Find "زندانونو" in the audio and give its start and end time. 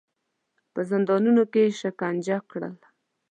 0.89-1.43